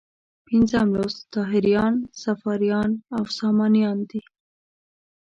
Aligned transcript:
پنځم 0.47 0.87
لوست 0.97 1.21
طاهریان، 1.35 1.93
صفاریان 2.23 2.91
او 3.15 3.21
سامانیان 3.39 3.97
دي. 4.09 4.21